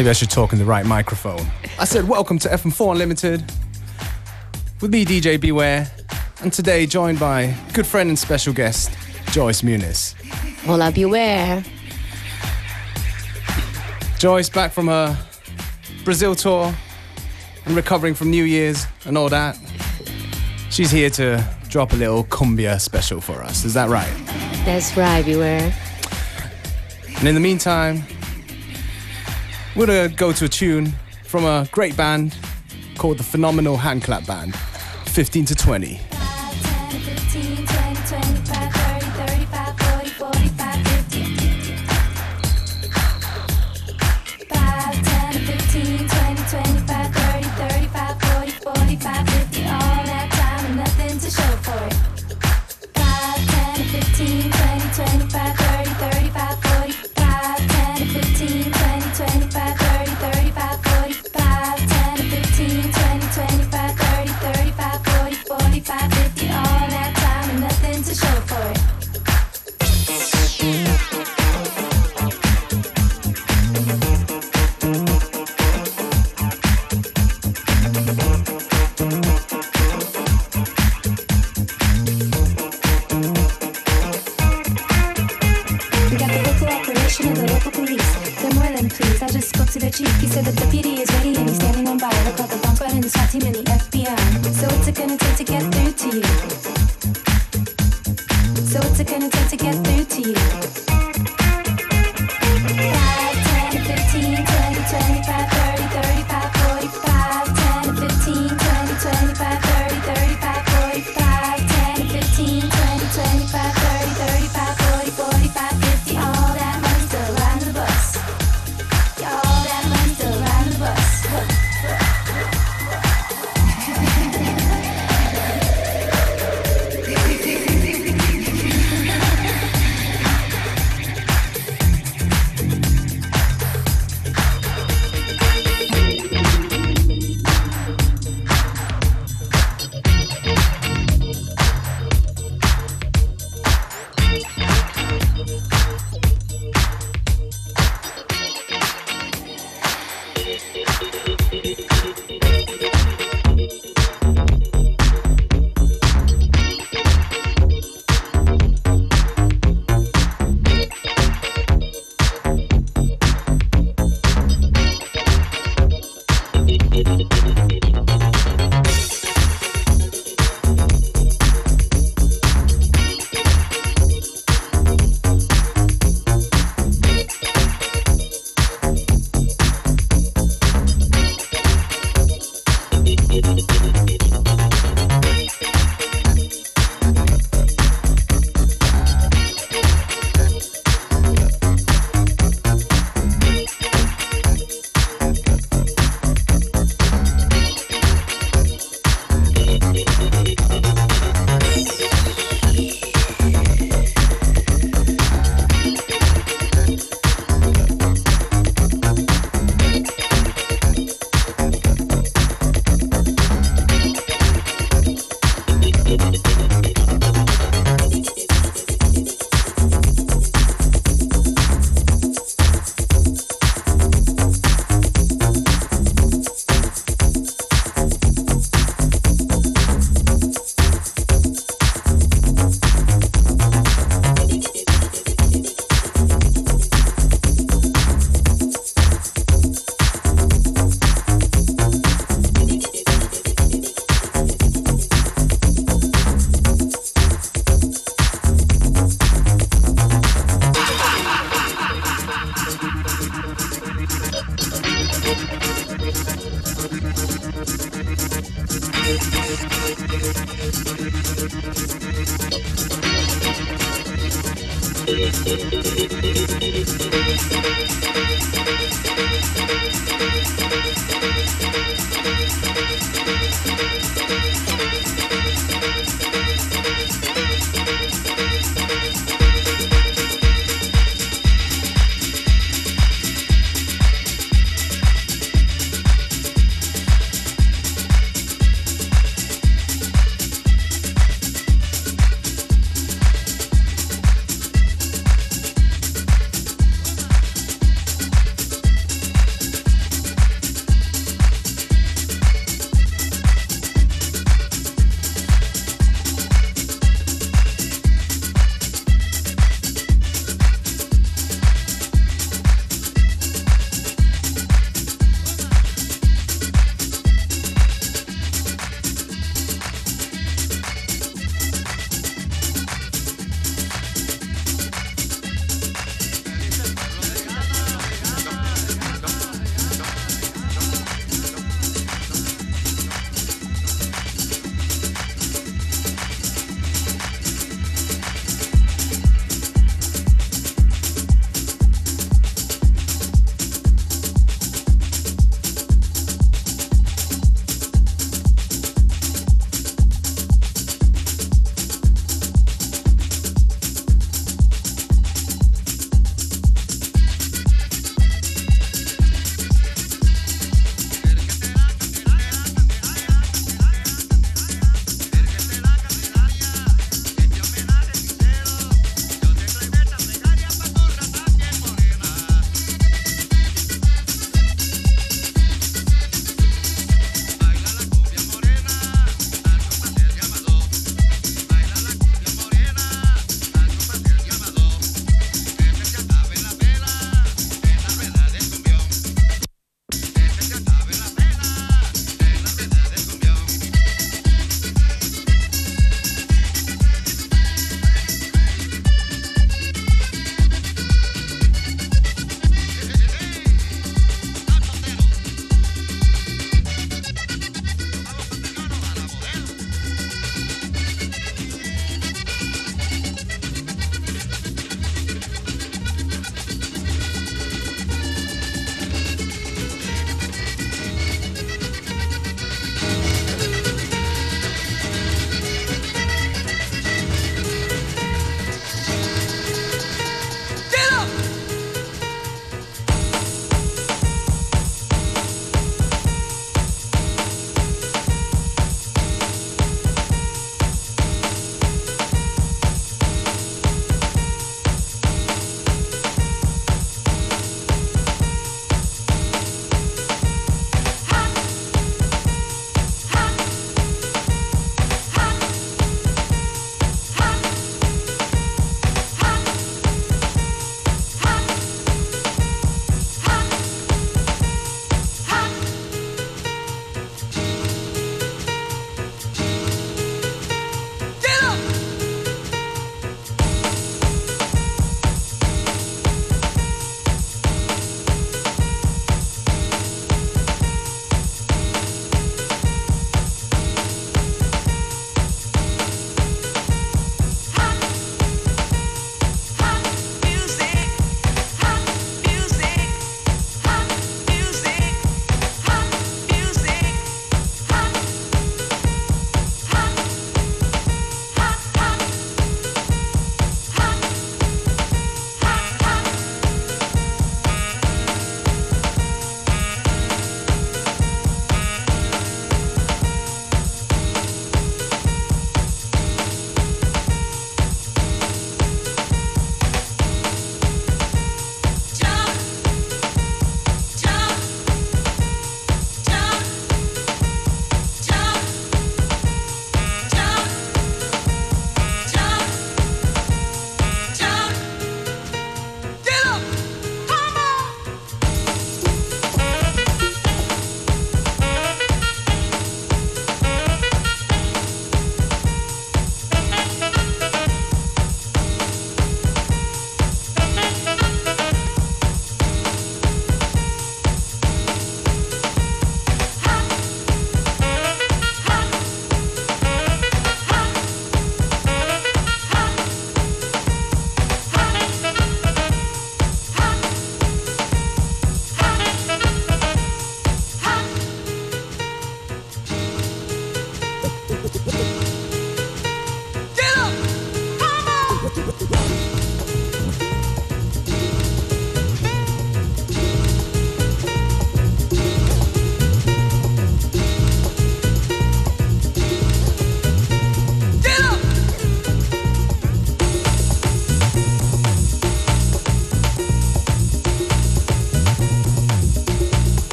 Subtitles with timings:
[0.00, 1.46] Maybe I should talk in the right microphone.
[1.78, 3.52] I said, Welcome to FM4 Unlimited
[4.80, 5.92] with me, DJ Beware,
[6.40, 8.96] and today joined by good friend and special guest,
[9.30, 10.14] Joyce Muniz.
[10.64, 11.62] Hola, Beware.
[14.18, 15.18] Joyce back from her
[16.02, 16.74] Brazil tour
[17.66, 19.58] and recovering from New Year's and all that.
[20.70, 23.66] She's here to drop a little cumbia special for us.
[23.66, 24.10] Is that right?
[24.64, 25.74] That's right, Beware.
[27.18, 28.02] And in the meantime,
[29.76, 30.92] we're gonna go to a tune
[31.24, 32.36] from a great band
[32.98, 34.54] called the Phenomenal Handclap Band,
[35.06, 36.00] 15 to 20.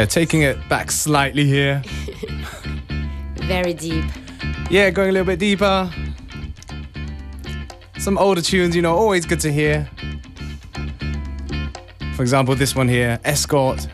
[0.00, 1.82] Yeah, taking it back slightly here.
[3.36, 4.06] Very deep.
[4.70, 5.92] Yeah, going a little bit deeper.
[7.98, 9.90] Some older tunes, you know, always good to hear.
[12.14, 13.86] For example, this one here, Escort.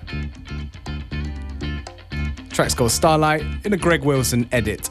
[2.51, 4.89] Track's called Starlight in a Greg Wilson edit.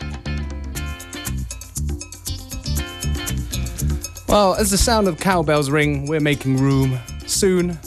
[4.28, 7.80] Well, as the sound of cowbells ring, we're making room soon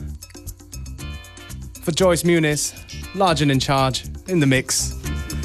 [1.82, 4.95] for Joyce Muniz, large and in charge, in the mix.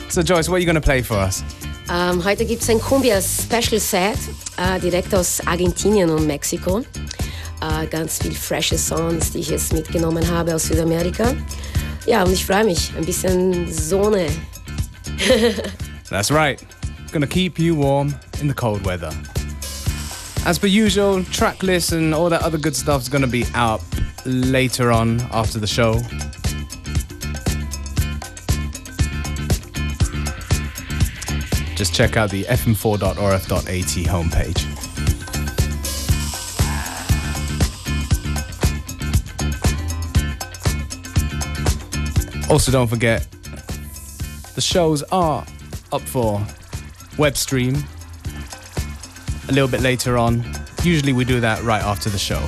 [0.10, 1.44] So, Joyce, what are you going to play for us?
[1.90, 4.18] Um, ähm, heute gibt es ein Cumbia Special Set,
[4.58, 6.80] uh, äh, direkt aus Argentinien und Mexiko.
[6.80, 11.34] Äh, ganz viel frische Songs, die ich jetzt mitgenommen habe aus Südamerika.
[12.06, 12.92] Ja, und ich freue mich.
[12.98, 14.28] Ein bisschen Sonne.
[16.10, 16.60] That's right.
[17.12, 19.12] Gonna keep you warm in the cold weather.
[20.46, 23.82] As per usual, track list and all that other good stuff is gonna be out
[24.26, 26.02] later on after the show.
[31.84, 33.68] Just check out the fm4.orf.at
[34.08, 34.64] homepage.
[42.50, 43.28] Also, don't forget
[44.56, 45.46] the shows are
[45.92, 46.42] up for
[47.18, 47.76] web stream
[49.50, 50.42] a little bit later on.
[50.84, 52.42] Usually, we do that right after the show.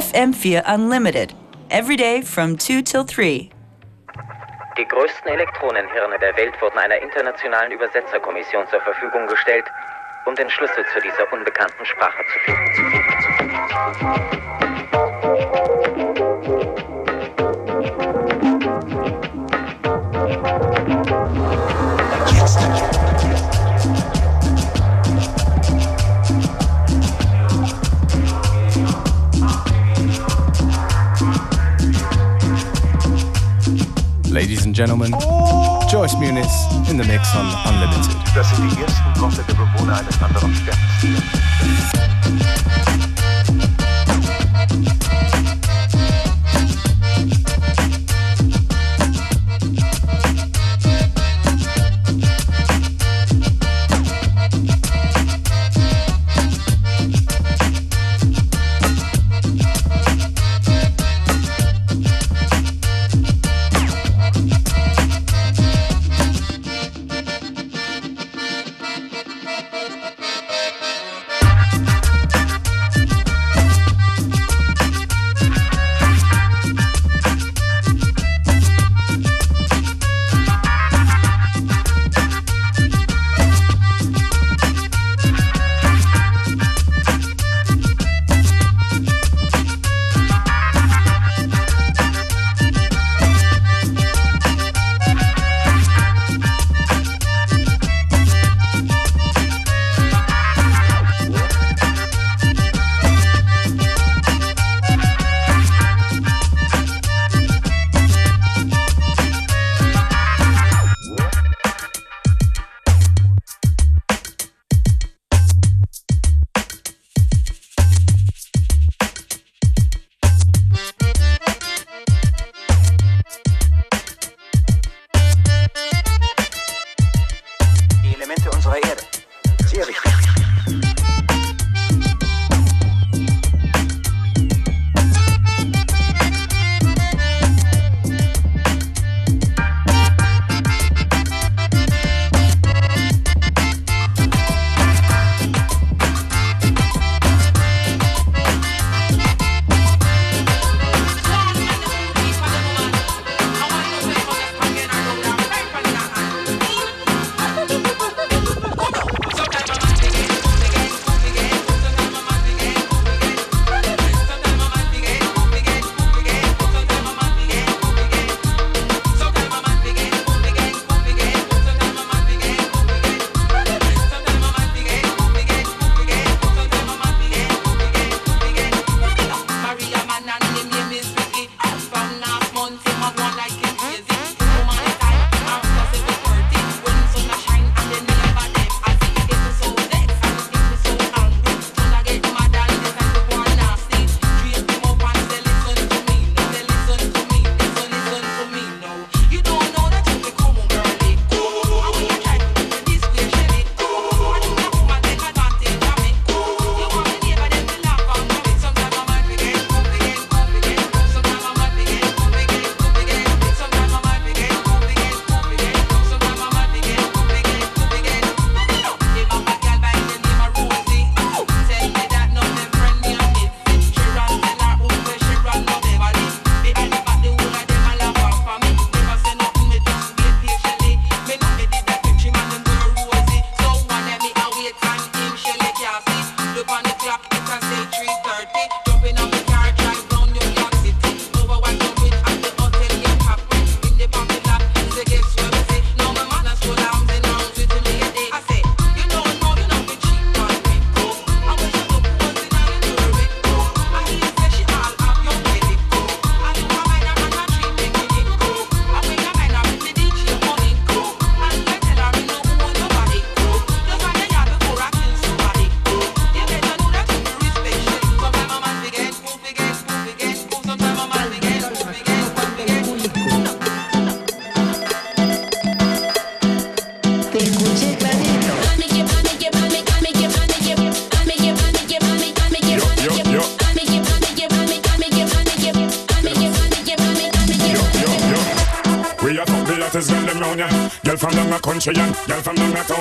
[0.00, 1.34] FM4 Unlimited.
[1.70, 3.50] Every day from 2 till 3.
[4.78, 9.66] Die größten Elektronenhirne der Welt wurden einer internationalen Übersetzerkommission zur Verfügung gestellt,
[10.24, 12.70] um den Schlüssel zu dieser unbekannten Sprache zu finden.
[34.30, 35.10] Ladies and gentlemen,
[35.90, 36.46] Joyce Muniz
[36.88, 38.16] in the mix on Unlimited.
[38.32, 39.12] Das sind die ersten
[40.22, 40.54] anderen.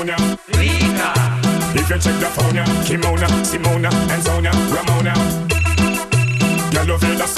[0.07, 0.37] Down.
[0.55, 1.09] Rita.
[1.75, 2.59] If you check the phone.
[2.85, 5.13] Kimona, Simona, and Sonia, Ramona.
[6.71, 7.29] Girl, you feel the.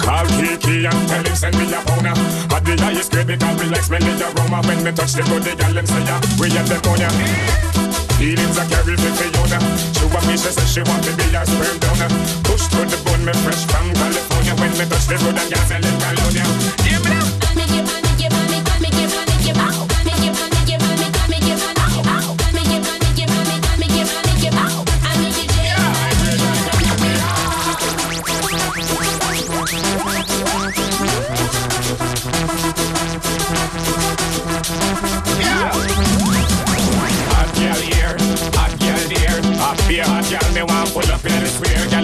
[0.00, 2.16] Call Kiki and tell him send me a yeah.
[2.48, 5.52] Had the highest grade because we like smelling the aroma when me touch the body,
[5.54, 6.20] girl, them say, yeah.
[6.40, 7.72] We have the yeah.
[8.16, 9.58] Feelings I carry for Fiona
[9.92, 12.08] She want me, she says she want to be a sperm donor
[12.46, 15.70] Push to the bone, me fresh from California When me touch the road and gas,
[15.70, 16.46] I live California
[16.86, 17.21] Hear me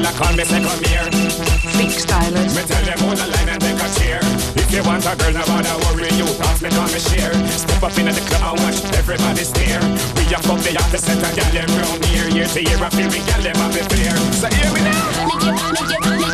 [0.09, 1.05] now call me say come here.
[1.77, 2.57] Big stylist.
[2.57, 4.21] Me tell them hold the line and take a chair.
[4.57, 6.27] If you want a girl, no bother worry you.
[6.41, 7.35] Pass me come me share.
[7.49, 9.83] Step up in the club and watch everybody stare.
[10.17, 12.29] We a fuck the opposite of gal them round here.
[12.29, 14.15] Year to year I feel we gal them have the fear.
[14.41, 15.29] So hear me now.
[15.29, 16.28] Make it, make it, make it,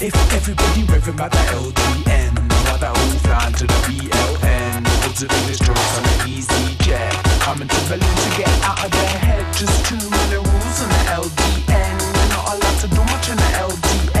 [0.00, 4.86] If everybody raving about the LDN, no other who's flying to the BLN.
[4.86, 7.40] Able to do this on the easyJet.
[7.40, 9.44] Coming to Berlin to get out of their head.
[9.54, 11.98] Just too many rules in the LDN.
[12.14, 14.17] We're not allowed to do much in the LDN.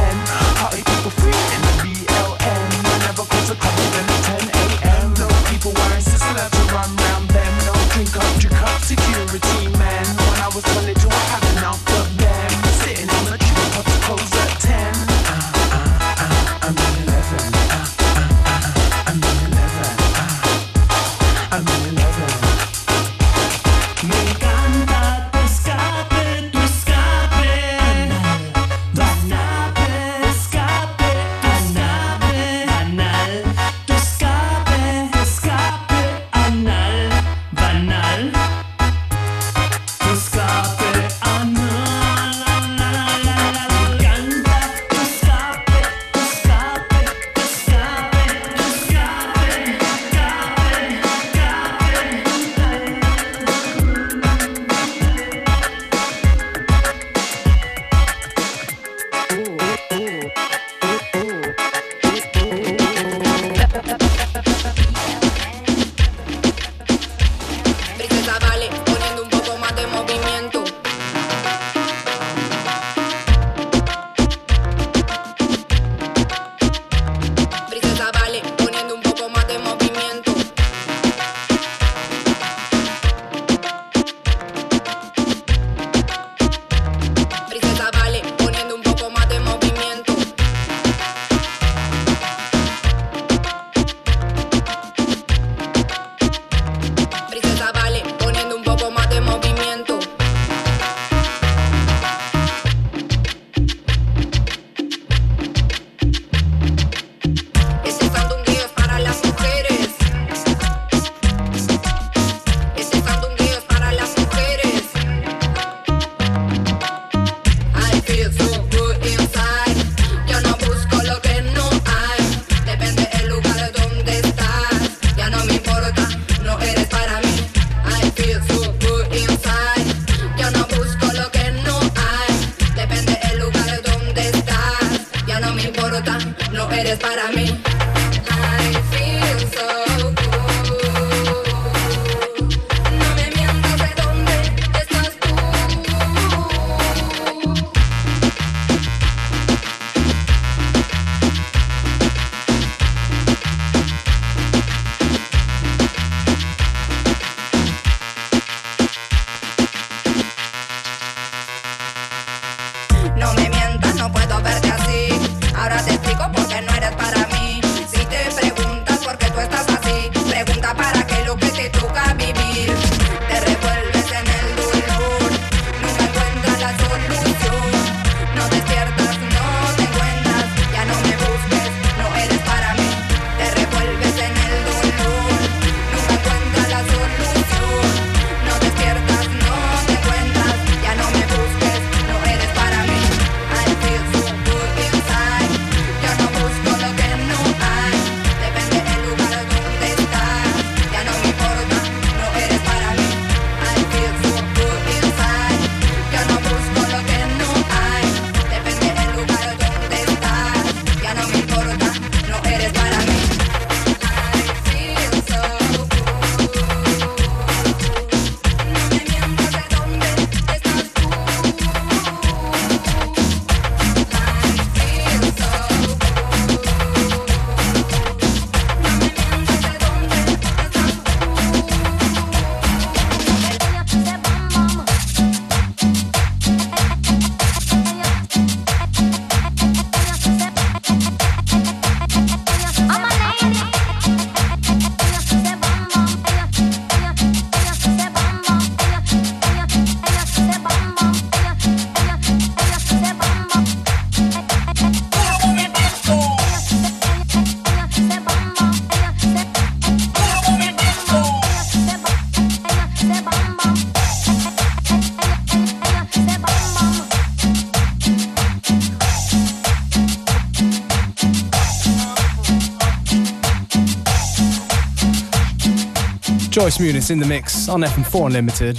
[276.68, 278.74] Joyce Muniz in the mix on FM4 Unlimited.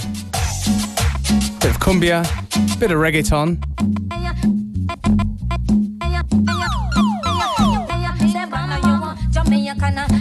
[1.58, 2.22] Bit of cumbia,
[2.78, 3.58] bit of reggaeton.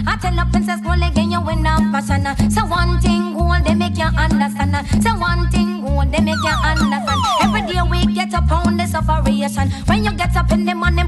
[0.07, 0.95] I tell princess go
[1.29, 2.25] you win a passion.
[2.49, 5.03] So one thing they make you understand.
[5.03, 7.21] So one thing they make you understand.
[7.43, 8.33] Every day we get.
[9.85, 11.07] When you get up in the morning.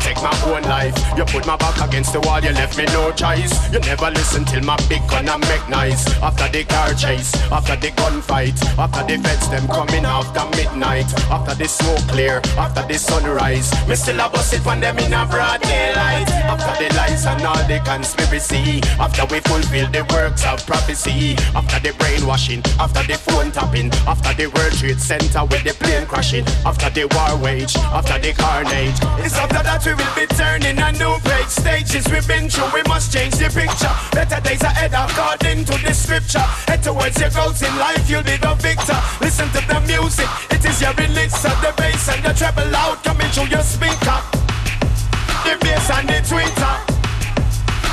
[0.00, 0.96] Protect my own life.
[1.16, 3.52] You put my back against the wall, you left me no choice.
[3.72, 6.06] You never listen till my big gun I make nice.
[6.22, 11.54] After the car chase, after the gunfight, after the vets them coming after midnight, after
[11.54, 13.70] the smoke clear, after the sunrise.
[13.88, 16.28] Me still a bust it when them in a broad daylight.
[16.48, 21.78] After the lies and all the conspiracy, after we fulfill the works of prophecy, after
[21.80, 26.46] the brainwashing, after the phone tapping, after the World Trade Center with the plane crashing,
[26.64, 28.96] after the war wage, after the carnage.
[29.24, 31.50] It's after that we will be turning a new page.
[31.50, 33.90] Stages we've been through, we must change the picture.
[34.14, 36.46] Better days ahead according to the scripture.
[36.70, 38.98] Head towards your goals in life, you'll be the victor.
[39.20, 43.02] Listen to the music, it is your release of the bass and the treble out
[43.02, 44.18] coming through your speaker.
[45.42, 46.74] The bass and the tweeter.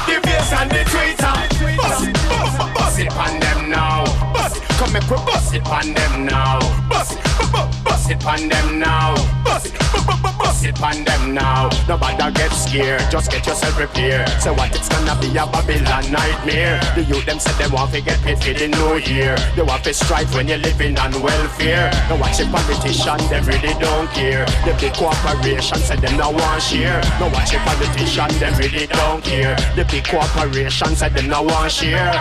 [0.06, 1.34] The bass and the tweeter.
[1.78, 4.06] Bust it, bust it, bust it on them now.
[4.34, 6.60] Bust it, come make we bust it on them now.
[6.90, 9.16] Bust it, bu- bu- bust it on them now.
[9.44, 11.70] Bust it, bu- bu- bu- bust it on them now.
[11.88, 14.28] Nobody get scared, just get yourself prepared.
[14.42, 16.80] So what it's gonna be a Babylon nightmare.
[16.96, 19.36] The youth them said they want to get paid for the new year.
[19.56, 21.92] They want to strive when you're living on welfare.
[22.10, 24.46] Now watch the politician, they really don't care.
[24.66, 27.02] The big corporation said them no want share.
[27.20, 29.56] Now watch the politician, they really don't care.
[29.76, 32.12] The big corporation said them no want share.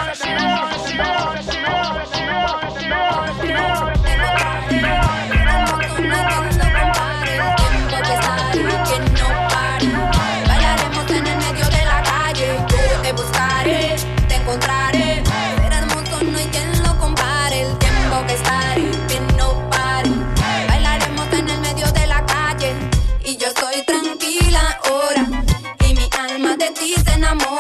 [0.97, 1.66] Bailaremos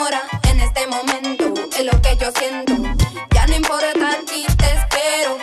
[0.08, 2.74] en este momento, es lo que yo siento.
[3.34, 5.36] Ya no importa aquí te espero.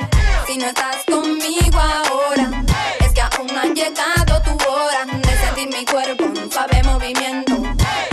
[0.47, 2.63] Si no estás conmigo ahora,
[3.01, 7.57] es que aún no ha llegado tu hora de sentir mi cuerpo en suave movimiento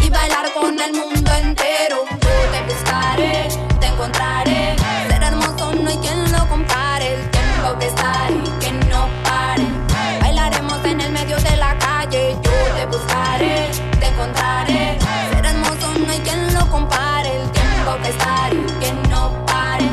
[0.02, 2.04] y bailar con el mundo entero.
[2.08, 3.48] Yo te buscaré,
[3.78, 4.74] te encontraré.
[5.08, 7.14] Ser hermoso no hay quien lo compare.
[7.14, 9.66] El tiempo que estaré, que no pare.
[10.20, 12.36] Bailaremos en el medio de la calle.
[12.42, 13.89] Yo te buscaré.
[18.02, 19.84] Tiempo que no pare.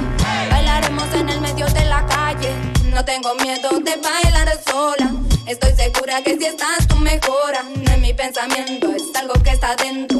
[0.49, 2.53] Bailaremos en el medio de la calle.
[2.85, 5.11] No tengo miedo de bailar sola.
[5.45, 7.63] Estoy segura que si estás tú mejora.
[7.63, 10.19] No es mi pensamiento, es algo que está dentro.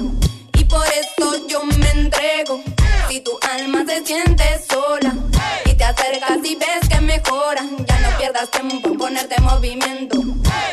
[0.53, 2.61] Y por eso yo me entrego.
[3.07, 5.13] Si tu alma se siente sola
[5.65, 10.17] y te acercas y ves que mejora, ya no pierdas tiempo en ponerte en movimiento.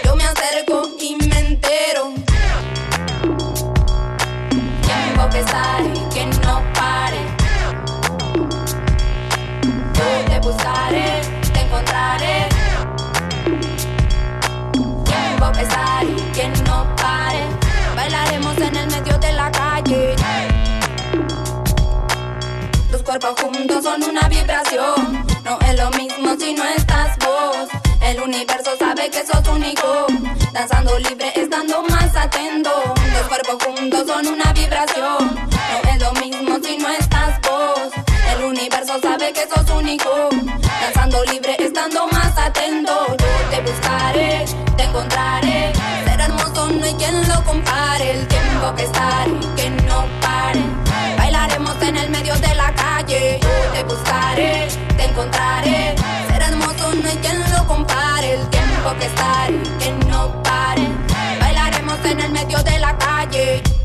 [0.04, 2.12] Yo me acerco y me entero.
[5.32, 5.93] Que estaré,
[10.44, 11.22] buscaré,
[11.52, 12.48] te encontraré.
[14.72, 17.42] Tiempo que estaré, que no pare.
[17.96, 20.14] Bailaremos en el medio de la calle.
[22.90, 25.24] Tus cuerpos juntos son una vibración.
[25.44, 27.68] No es lo mismo si no estás vos.
[28.02, 30.06] El universo sabe que sos único.
[30.52, 32.70] Danzando libre, estando más atento.
[33.14, 35.43] Los cuerpos juntos son una vibración.
[42.64, 43.14] Yo
[43.50, 45.70] te buscaré, te encontraré.
[46.06, 48.12] Ser hermoso no hay quien lo compare.
[48.12, 50.62] El tiempo que estaré, que no pare.
[51.18, 53.38] Bailaremos en el medio de la calle.
[53.42, 55.94] Yo te buscaré, te encontraré.
[56.26, 58.32] Ser hermoso no hay quien lo compare.
[58.32, 60.88] El tiempo que estaré, que no pare.
[61.40, 63.83] Bailaremos en el medio de la calle.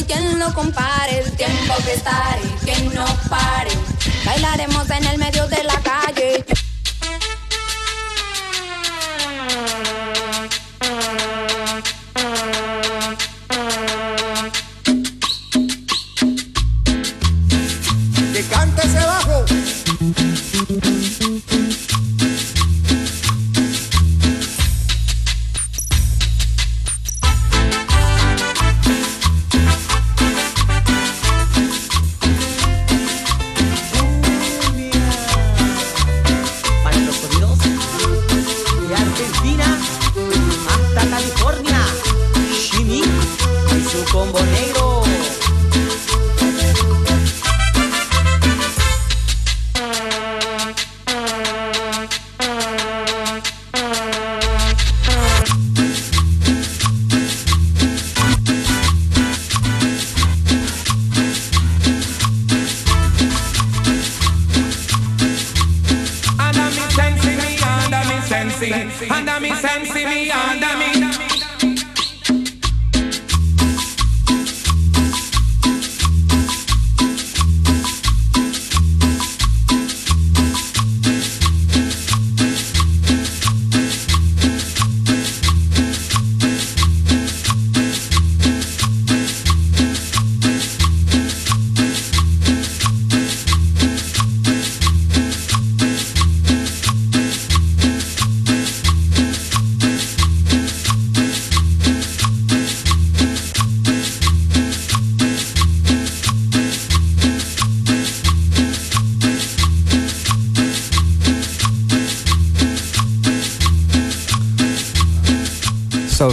[0.00, 1.18] Hay quien lo compare.
[1.20, 3.70] El tiempo que estaré, que no pare.
[4.24, 6.44] Bailaremos en el medio de la calle.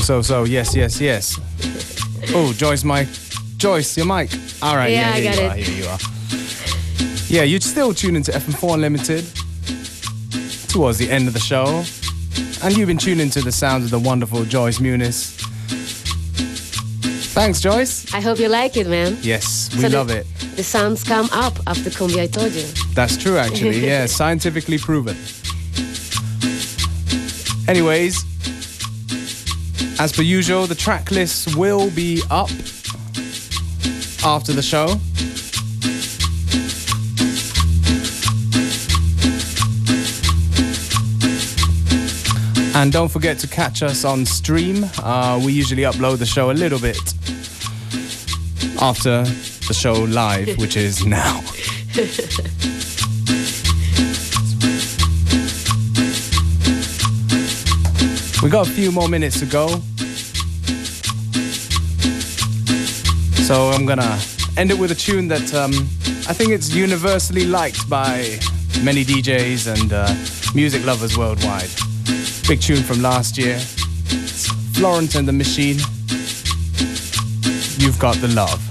[0.08, 1.36] So, so, yes, yes, yes.
[2.34, 3.10] Oh, Joyce, mic.
[3.58, 4.30] Joyce, your mic.
[4.62, 5.52] All right, Yeah, yeah, I got you it.
[5.52, 5.98] are, here you are.
[7.28, 9.26] Yeah, you'd still tune into FM4 Unlimited
[10.70, 11.84] towards the end of the show.
[12.64, 15.36] And you've been tuning to the sounds of the wonderful Joyce Muniz.
[17.34, 18.14] Thanks, Joyce.
[18.14, 19.18] I hope you like it, man.
[19.22, 20.26] Yes, we So the- love it.
[20.56, 22.64] The sounds come up after Cumbia, I told you.
[22.94, 23.80] That's true, actually.
[23.86, 25.18] Yeah, scientifically proven.
[27.68, 28.24] Anyways,
[30.00, 32.50] as per usual, the track list will be up
[34.24, 35.00] after the show.
[42.80, 44.86] And don't forget to catch us on stream.
[45.00, 47.14] Uh, we usually upload the show a little bit
[48.80, 49.24] after
[49.68, 51.42] the show live, which is now.
[58.44, 59.68] We got a few more minutes to go.
[63.48, 64.20] So I'm gonna
[64.58, 65.72] end it with a tune that um,
[66.30, 68.38] I think it's universally liked by
[68.84, 70.08] many DJs and uh,
[70.54, 71.70] music lovers worldwide.
[72.48, 73.56] Big tune from last year.
[73.56, 75.78] It's Florence and the Machine.
[77.80, 78.67] You've got the love.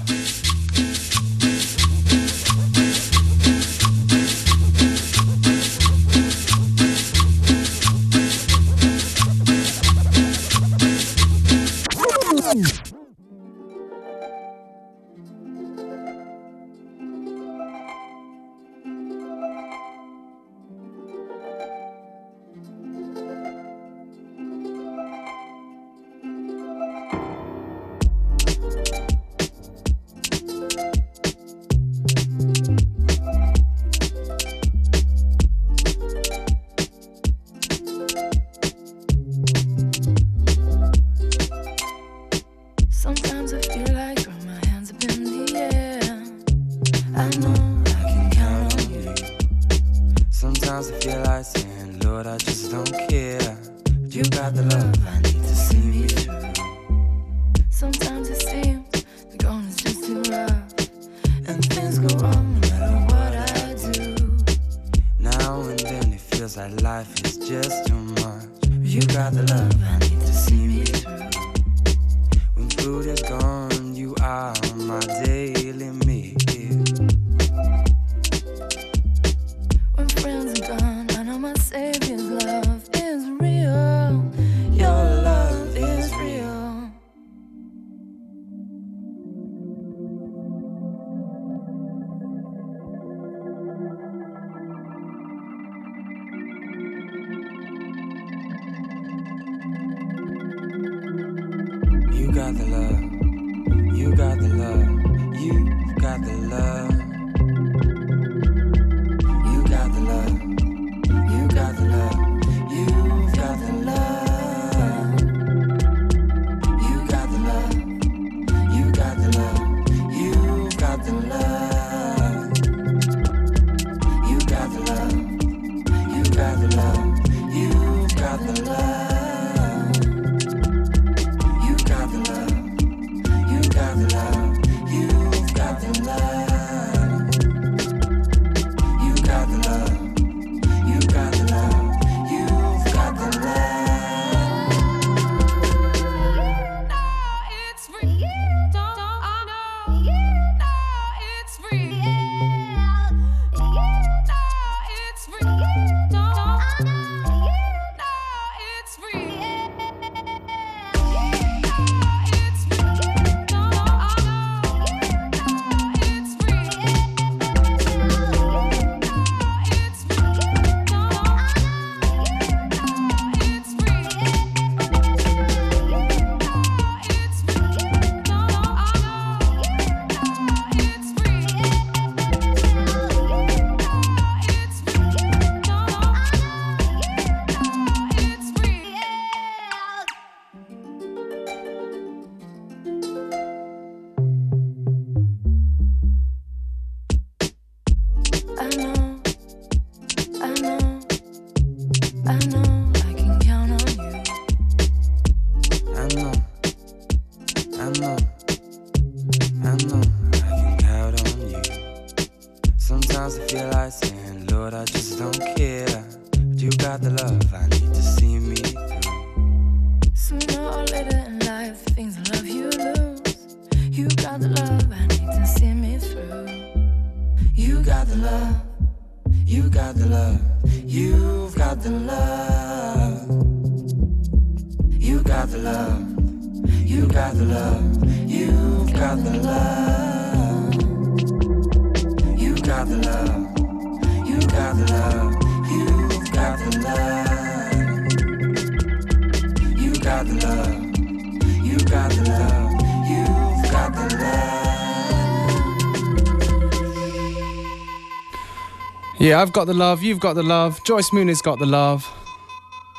[259.27, 262.09] Yeah, I've got the love, you've got the love, Joyce Moon has got the love,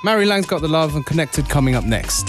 [0.05, 2.27] Mary Lang's got the love, and Connected coming up next.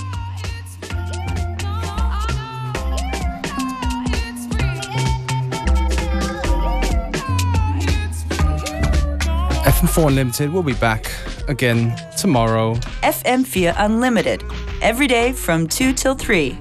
[9.66, 11.12] FM4 Unlimited, we'll be back
[11.50, 12.76] again tomorrow.
[13.04, 14.46] FM4 Unlimited,
[14.82, 16.58] every day from 2 till 3.